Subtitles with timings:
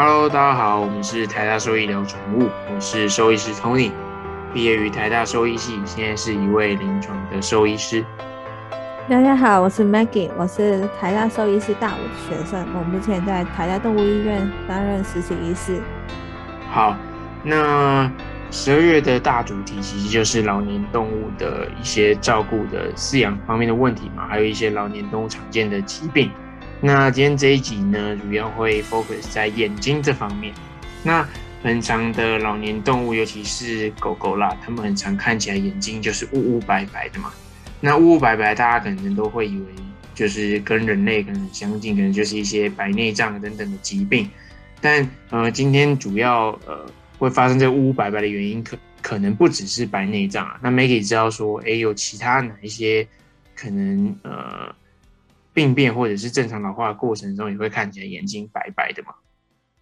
[0.00, 3.90] Hello，大家好，我们是台大兽医聊宠物，我是兽医师 Tony，
[4.54, 8.04] 毕业于台大兽医系，现在是一位临床的兽医师。
[9.08, 15.82] 大家好，我是 Maggie，我是台大兽医师大五的学生，我目前在台大动物医院担任实习医师。
[16.70, 16.96] 好，
[17.42, 18.08] 那
[18.52, 26.30] 十二月的大主题其实就是老年动物的一些照顾的饲养方面的问题嘛，还有一些老年动物常见的疾病。
[26.80, 30.54] 那今天这一集呢，主要会 focus 在眼睛这方面。
[31.02, 31.28] 那
[31.60, 37.32] 很长的老年动物，尤其是狗狗啦，它们很常看起来眼睛就是乌乌白白的嘛。
[37.80, 39.66] 那乌乌白白，大家可能都会以为
[40.14, 44.30] 就是跟人类可能很相近，可能就是一些白内障等等的疾病。
[44.80, 46.86] 但呃，今天主要呃
[47.18, 50.56] 会发生这乌乌白白的原因，可可能不只是白内障啊。
[50.62, 53.04] 那 Maggie 知道说，哎，有其他哪一些
[53.56, 54.72] 可能呃？
[55.58, 59.12] 病变或者是正常老化过程中，也会看起来眼睛白白的嘛？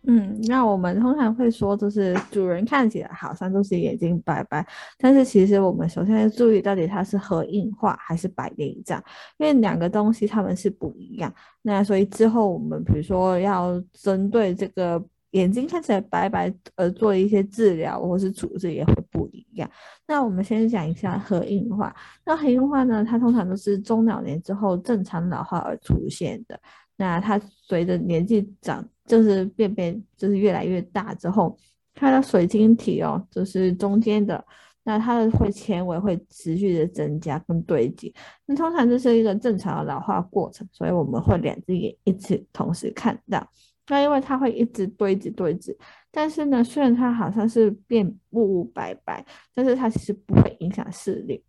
[0.05, 9.03] 嗯，那我们通常会说，就是主人看起来好像都是眼睛白白，但是其实我们首先要注意，到底它是核硬化还是白内障，
[9.37, 11.31] 因为两个东西它们是不一样。
[11.61, 15.05] 那所以之后我们比如说要针对这个。
[15.33, 19.71] 眼睛看起来白白，呃，做一些治疗或是处置也会不一样。
[20.07, 21.95] 那我们先讲一下核硬化。
[22.25, 26.59] 那核硬化呢，它通常都是中老年之后正常老化而出现的。
[26.97, 31.57] 那它随着年纪长，就是变变，就是越来越大之后，
[31.95, 34.43] 它的水晶体哦，就是中间的，
[34.83, 38.15] 那它的会纤维会持续的增加跟堆积。
[38.47, 43.47] 那通常这是一个正常的老化过程，所以我们会两只眼一起同时看到。
[43.89, 45.77] 那因为它会一直堆积堆积，
[46.19, 49.23] 但是呢，虽然它好像是变雾雾白白，
[49.55, 51.45] 但是它其实不会影响视力。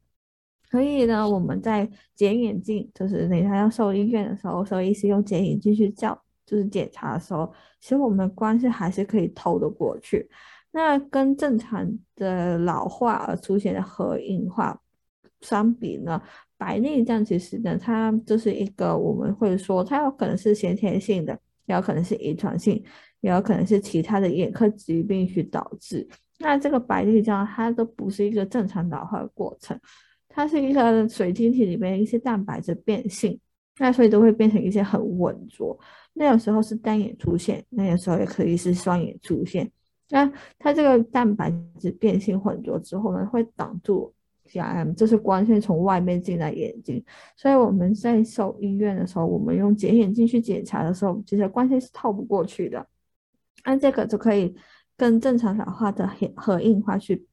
[0.69, 10.29] 所以呢，我们在检眼镜，就是你他要收医院的时候，收医师用检眼镜去照，就是检查的时候，其实我们光是还是可以透得过去。
[10.71, 14.77] 那跟正常的老化而出现的核硬化
[15.39, 16.21] 相比呢，
[16.57, 21.39] 白内障其实呢，它就是一个我们会说，它有可能是先天性的。
[21.67, 22.81] 也有可能是遗传性，
[23.21, 26.07] 也有可能是其他的眼科疾病去导致。
[26.39, 29.79] 那这个白内障它都不是一个正常老化的过程，
[30.29, 33.39] 它是一个水晶体里面一些蛋白质变性，
[33.79, 35.77] 那所以都会变成一些很浑浊。
[36.13, 39.69] 那有时候是单眼出现，那有时候也可以是双眼出现。
[40.09, 44.13] 那它这个蛋白质变性混浊之后呢，会挡住。
[44.53, 47.03] M 这是光线从外面进来眼睛，
[47.35, 52.87] 所以我们在兽医院的时候，我们用检眼镜去检查的时候，其实光线是透不过去的。
[53.65, 54.55] 那这个就可以
[54.95, 57.25] 跟正常老化的核硬化去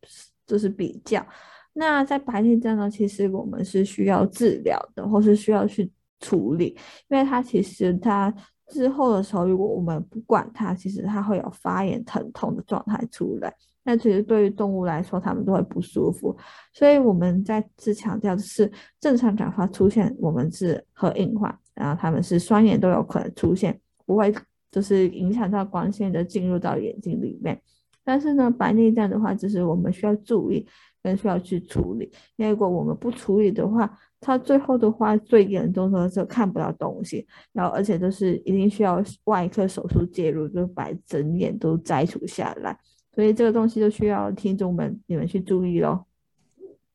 [0.46, 1.24] 就是比较。
[1.72, 5.90] 那在白内障呢，其实我们是需要治疗的，或是需要去
[6.20, 6.76] 处理，
[7.08, 8.32] 因为它其实它
[8.68, 13.52] 之后的时候，如果我们不管它，其实它会有发炎疼痛的状态出来。
[13.86, 16.34] 那其实对于动物来说，它们都会不舒服，
[16.72, 24.32] 所以我们再次强调的是正常转化出现，我们是核硬化，然后它们是双眼都有可能出现，不会
[24.74, 27.60] 就是影响到光线的进入到眼睛里面。
[28.02, 30.66] 但是呢，白内障的话，就是我们需要注意
[31.00, 33.88] 跟需要去处理，因为如果我们不处理的话，
[34.20, 42.76] 它最后的话最严重的是看不到东西，然后而且都是一定需要外科手术介入，就把整眼都摘除下来。
[43.14, 46.04] 所以这个东西就需要听众们你们去注意喽。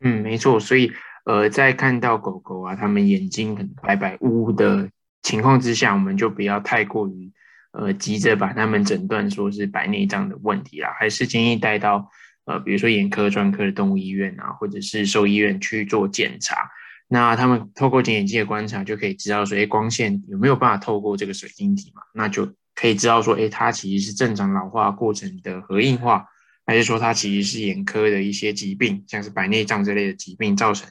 [0.02, 0.60] 嗯，没错。
[0.60, 0.92] 所以
[1.26, 4.88] 呃，在看到狗狗啊，它们眼睛很白白乌乌的
[5.24, 7.32] 情况之下，我们就不要太过于
[7.72, 12.10] 呃急着把他们诊断说是白内障的问题啦，还是建议带到
[12.46, 16.70] 呃比如说眼科专科的动物医院啊，或者是兽医院去做检查。
[17.08, 22.02] 那他们透过检眼镜的观察，就可以知道说，哎，光线有没有办法透过这个水晶体嘛？
[22.14, 22.54] 那就。
[22.76, 26.26] 可以知道说，哎，它其实是正常老化过程的核硬化，
[26.66, 30.90] 还是说它其实是眼科的一些疾病，像是白内障这类的疾病造成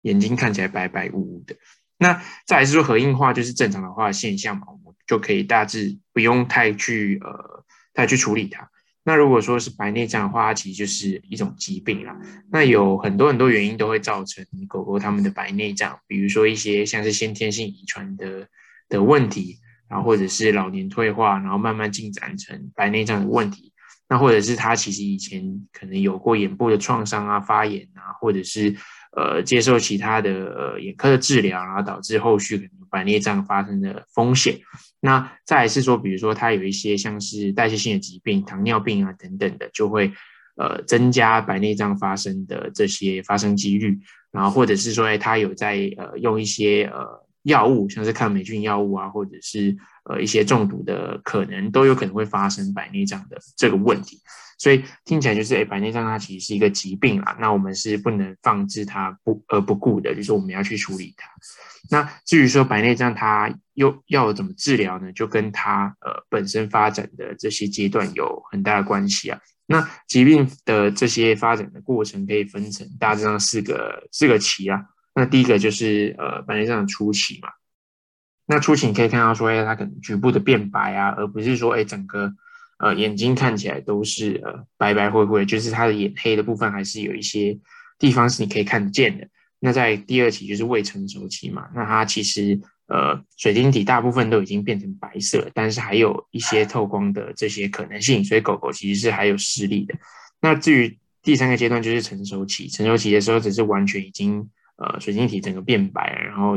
[0.00, 1.54] 眼睛看起来白白雾雾的。
[1.98, 4.68] 那再来是说核硬化就是正常老化的现象嘛，
[5.08, 8.70] 就可以大致不用太去呃太去处理它。
[9.02, 12.16] 那如果说是白内障的话，它其实就是一种疾病啦。
[12.52, 18.46] 那有很多很多原因都会造成狗狗它们的白内障，比如说一些像是先天性遗传的
[18.88, 19.58] 的问题。
[19.90, 23.72] 然后或者是老年退化，然后慢慢进展成白内障的问题。
[24.06, 28.76] 那或者是它其实以前可能有过眼部的创伤啊、发炎啊，或者是
[29.16, 34.58] 呃接受其他的呃眼科的治疗，然后导致后续可能白内障发生的风险。
[35.00, 40.12] 那再是说，比如说他有一些像是代谢性的疾病、糖尿病啊等等的，就会
[40.56, 43.98] 呃增加白内障发生的这些发生几率。
[44.30, 47.26] 然后或者是说，哎，他有在呃用一些呃。
[47.44, 49.74] 药物，像是抗霉菌药物啊，或者是
[50.08, 54.20] 呃一些中毒的可能，都有可能会发生白内障的这个问题。
[54.60, 61.30] 所以听起来就是，哎，白内障它其实是一个疾病啊，那我们是不能放置它不而不顾的，就是我们要去处理它。
[61.90, 65.12] 那至于说白内障它又要怎么治疗呢？
[65.12, 69.38] 就跟它呃本身发展的这些阶段有很大的关系啊。
[69.66, 74.82] 那疾病的这些发展的过程可以分成大致上四个四个期啊。
[75.14, 77.48] 那第一个就是呃白内障初期嘛。
[78.48, 82.34] 那初期你可以看到说，哎，它可能局部的变白啊，而不是说，哎，整个。
[82.80, 87.58] 呃，眼睛看起来都是呃白白灰灰，就是它的眼黑的部分还是有一些
[87.98, 89.26] 地方是你可以看得见的。
[89.58, 99.96] 那在第二期就是未成熟期嘛，那它其实呃水晶体大部分都已经变成白色，但是还有一些透光的这些可能性，所以狗狗其实是还有视力的。
[100.40, 106.56] 那至于第三个阶段就是成熟期，成熟期的时候只是完全已经呃水晶体整个变白，然后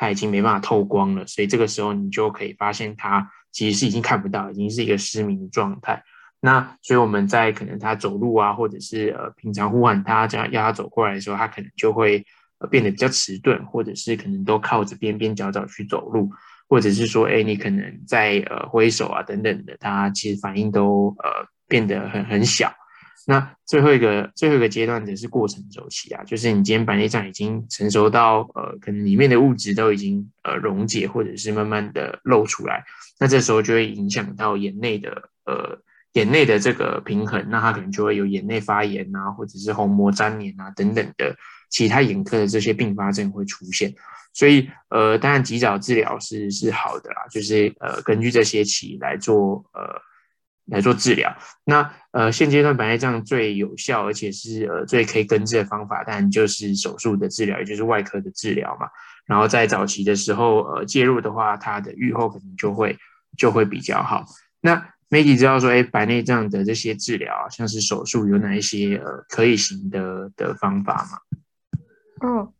[0.00, 3.30] 它已经没办法透光了，所以这个时候你就可以发现它。
[3.52, 6.04] 其实是已经看不到，已经是一个失明的状态。
[6.40, 12.24] 那所以我们在可能他走路啊，或者是呃平常呼喊他这样要他走过来的时候，他可能就会
[12.60, 16.30] 呃变得比较迟钝，或者是可能都靠着边边角角去走路，
[16.68, 22.72] 或者是说，哎，你可能在呃挥手啊等等的，他其实反应都呃变得很很小。
[23.30, 32.82] 那最后一个最后一个阶段则是过程周期啊，就是你今天白内障已经成熟到呃，可能里面的物质都已经呃溶解，或者是慢慢的露出来，
[33.20, 35.78] 那这时候就会影响到眼内的呃
[36.14, 41.36] 眼内的这个平衡，那它可能就会有眼内发炎啊，或者是虹膜粘连啊等等的
[41.68, 43.94] 其他眼科的这些并发症会出现。
[44.32, 50.09] 所以呃，当然及早治疗是是好的啦，就是呃根据这些期来做呃。
[50.70, 58.86] 来做治疗，那呃现阶段白内障最有效，而且是呃最可以根治的方法，当然就是手术的治疗，也就是外科的治疗嘛。
[59.26, 62.96] 然后在早期的时候，呃介入的话，它的愈后可能就会
[63.36, 64.24] 就会比较好。
[64.60, 72.28] 那媒体知道说，哎，白内障的这些治疗，像是手术，有哪一些呃可以行的的方法吗？
[72.28, 72.52] 哦，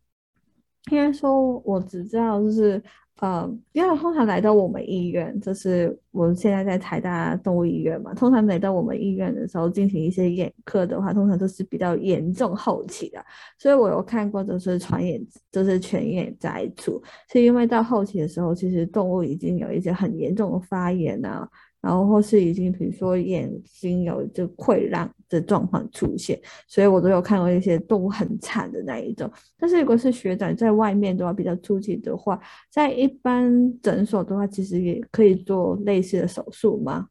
[0.89, 2.81] 应该说我只知道就是。
[3.21, 8.15] 呃，因为通常来到我们医院，就是我们现在在台大动物医院嘛。
[8.15, 13.23] 通常来到我们医院的时候，进行一些眼科的话，通常都是比较严重后期的。
[13.59, 16.99] 所以我有看过，就是传眼，就是全眼摘除，
[17.31, 21.47] 是因为到后期的时候，其实动物已经有一些很严重的发炎啊。
[21.81, 29.31] 然后或是已经，比如说眼睛有就溃烂的状况出现，所以我都有看过一些动物很惨的那一种。
[29.57, 32.39] 但是如果是学长在外面的话，比较初期的话，
[32.69, 33.51] 在一般
[33.81, 37.07] 诊所的话，其实也可以做类似的手术吗？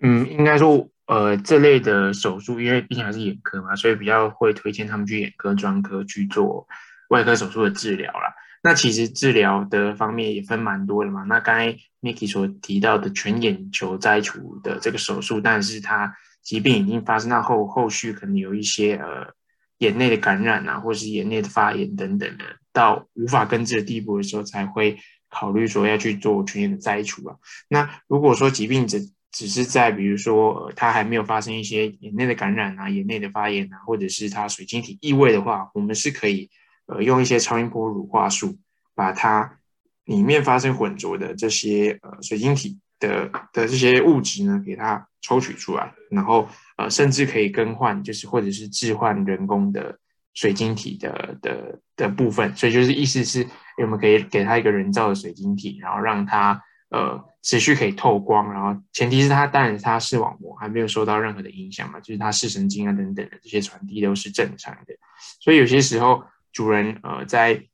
[0.00, 6.68] 嗯，应该说，呃，这类的手术，因为毕竟还是眼科嘛，所以比较会推荐他们去眼科专科去做
[7.08, 8.32] 外科手术的治疗啦。
[8.66, 11.22] 那其实治疗的方面也分蛮多的嘛。
[11.22, 19.32] 那刚才 Miki 所提到的全眼球摘除的这个手术，但是它疾病已经发生到后后续可能有一些呃
[19.78, 24.98] 眼内的感染啊，或是眼内的发炎等等的，到无法根治的地步的时候，才会
[25.30, 27.36] 考虑说要去做全眼的摘除啊。
[27.68, 36.50] 那如果说疾病只只是在比如说它还没有发生一些眼内的感染啊、眼内的发炎啊，或者是它水晶体异位的话，我们是可以。
[36.86, 38.56] 呃，用一些超音波乳化术，
[38.94, 39.58] 把它
[40.04, 49.98] 里面发生混浊的这些呃水晶体的的这些物质呢，给它抽取出来，然后呃，甚至可以更换，就是或者是置换人工的
[50.34, 52.54] 水晶体的的的部分。
[52.54, 53.44] 所以就是意思是，
[53.82, 64.94] 我们可以给它一个人造的水晶体，然后让它呃持续可以透光，然后前提是它当然它视网膜还没有受到任何的影响嘛，就是它视神经啊等等的这些传递都是正常的。
[65.40, 66.22] 所以有些时候。
[66.56, 67.66] 主人呃，在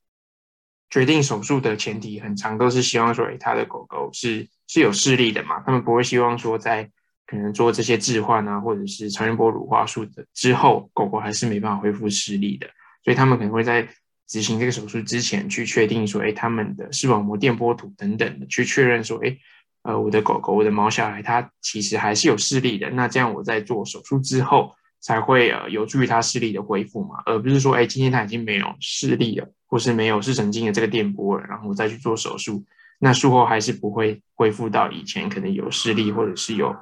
[0.90, 5.60] 决定手术的前提，很长都是希望说，哎，他的狗狗是是有视力的嘛？
[5.64, 6.90] 他们不会希望说，在
[7.24, 12.66] 可能做这些置换啊，或者是超音波乳化术的之后，狗狗还是没办法恢复视力的。
[13.04, 13.86] 所以他们可能会在
[14.26, 19.38] 执行这个手术之前，去确定说，哎，他们的视网膜电波图等等的，去确认说，哎，
[19.84, 22.90] 呃，我的狗狗，我的毛小孩，它其实还是有视力的。
[22.90, 24.74] 那这样我在做手术之后。
[25.02, 32.64] 才会呃有助于他视力的恢复嘛，而不是说哎今天他已经没有视力了，或是没有视神经的这个电波了，然后再去做手术，
[33.00, 36.74] 那术后还是不会恢复到以前可能有视力或者是有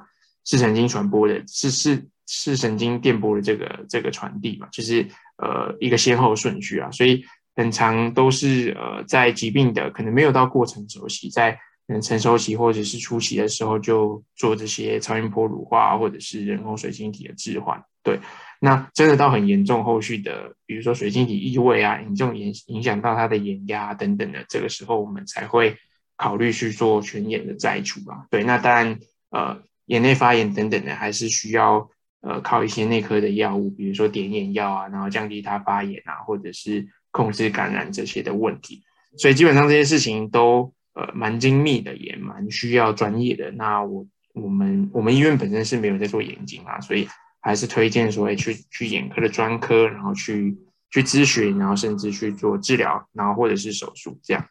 [0.45, 5.05] 视神经传播的视视视神经电波的这个这个传递嘛，就是
[5.37, 7.25] 呃一个先后顺序啊，所以
[7.55, 11.59] 很长都是呃在疾病的可能没有到过程熟悉在。
[11.99, 17.83] 成熟期或者是初期的时候，就做这些超音波乳化或者是人工水晶体的置换。
[18.03, 18.19] 对，
[18.59, 25.75] 那真的到很严重，后续的比如说水晶体异味啊，严重影影响到他的眼压等等的，这个时候我们才会
[26.17, 28.25] 考虑去做全眼的摘除啊。
[28.29, 28.99] 对，那当然
[29.31, 31.89] 呃眼内发炎等等的，还是需要
[32.21, 38.81] 呃靠一些内科的药物，比如说点眼药啊，然后降低它发炎啊，或者是控制感染这些的问题。
[39.17, 43.51] 所以基本上这些事情都呃蛮精密的，也蛮需要专业的。
[43.51, 47.07] 那我我们我们医院本身是没有在做眼睛啊，所以
[47.39, 50.57] 还是推荐说，去去眼科的专科，然后去
[50.89, 54.45] 去咨询，然后甚至去做治疗，然后或者是手术这样。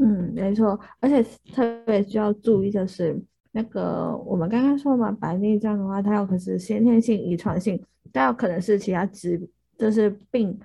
[0.00, 3.20] 嗯，没错，而且特别需要注意的是，
[3.52, 7.82] 那个我们刚刚说嘛，白内障的话，它有可能是先天性、遗传性，
[8.12, 9.38] 但有可能是其他疾，
[9.76, 10.58] 就是病。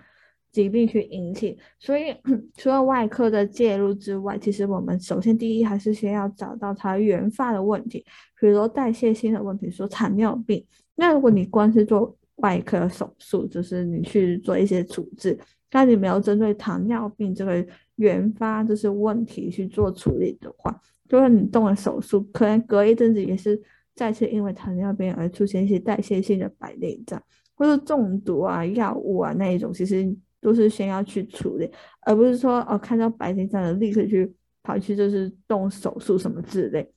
[0.54, 2.16] 疾病去引起，所以
[2.56, 8.06] 除了外科的介入之外，其实我们首先第一还是先要找到它原发的问题，
[8.40, 10.64] 比如说代谢性的问题，说糖尿病。
[10.94, 15.36] 那如果你光是做外科手术，就是你去做一些处置，
[15.72, 20.72] 但你没有针对糖尿病这个原发就是问题去做处理的话，
[21.10, 23.60] 就算你动了手术，可能隔一阵子也是
[23.96, 27.20] 再次因为糖尿病而出现一些代谢性的白内障，
[27.56, 30.16] 或者中毒啊、药物啊那一种，其实。
[30.44, 31.68] 都是先要去处理，
[32.02, 34.32] 而不是说哦看到白内障了立刻去
[34.62, 36.88] 跑去就是动手术什么之类。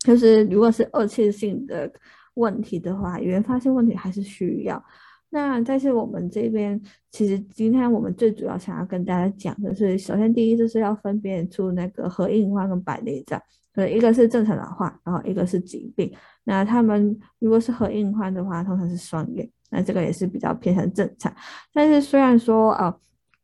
[0.00, 1.90] 就是如果是二次性的
[2.34, 4.82] 问题的话，原发性问题还是需要。
[5.30, 6.80] 那但是我们这边
[7.10, 13.38] 其实今天我们最主要想要跟大家讲的是，首先第一就是要分辨出那个核硬化跟白内障，
[13.74, 16.10] 对，一个是正常老化，然后一个是疾病。
[16.44, 19.46] 那他们如果是核硬化的话，通常是双眼。
[19.70, 21.34] 那这个也是比较偏向正常，
[21.72, 22.94] 但是虽然说呃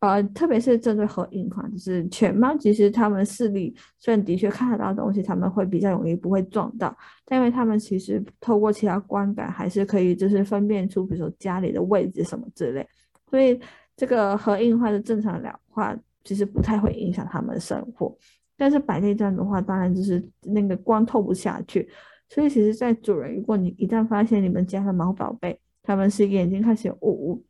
[0.01, 12.87] 呃，特别是针对核硬化，就是犬猫，其实它们视力虽然的确看得到东西，他们会比较容易不会撞到，但因为他们其实透过其他观感还是可以就是分辨出，比如说家里的位置什么之类，
[13.31, 13.59] 所以
[13.97, 18.15] 这个核硬化的正常老化其实不太会影响他们的生活，
[18.59, 21.89] 但是白内障的话，当然就是那个光透不下去，
[22.29, 27.45] 所以其实，在主人，如果你一旦发现你们家的毛宝贝，他们是眼睛开始有雾雾，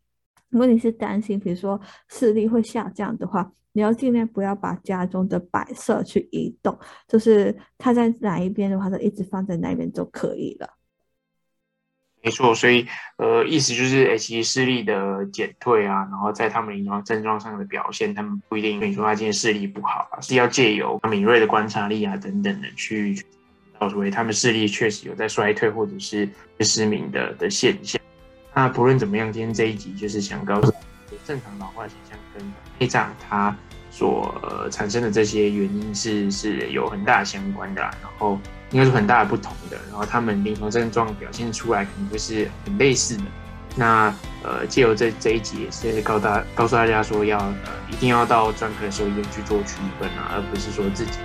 [0.50, 6.76] 如果你是担心，比如说视力会下降的话，你要尽量不要把家中的摆设去移动，
[7.08, 10.68] 就是它在哪一边的话，就一直放在那边就可以了。
[12.22, 12.86] 没错，所以
[13.18, 23.14] 呃，意思就是，其实视力的减退啊，然后在他们临床症状上的表现，他们不一定跟你说他今天视力不好啊，是要借由敏锐的观察力啊等等的去
[23.78, 26.26] 告诉他们视力确实有在衰退或者是
[26.60, 28.00] 失明的的现象。
[28.54, 30.72] 那不论怎么样，今天这一集就是想告诉
[31.26, 33.54] 正常老化现象跟内脏它
[33.90, 34.32] 所
[34.70, 38.38] 产生的这些原因是是有很大相关的，然后
[38.70, 43.24] 应该是很大的不同的，然后他们临床症状表现出来可能会是很类似的。
[43.76, 51.18] 那呃，借由这这一集也是告大告诉大家说，要呃一定要到专科的兽医院去做区分啊，而不是说自己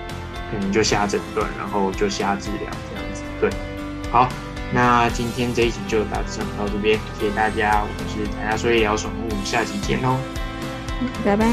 [0.51, 3.21] 可能就瞎诊断，然后就瞎治疗这样子。
[3.39, 3.51] 对，
[4.11, 4.27] 好。
[4.71, 10.17] 那今天这一集就大致上到这边，谢谢大家，我们是台大说医疗宠物，下期见喽，
[11.25, 11.45] 拜拜，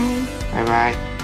[0.53, 1.16] 拜拜。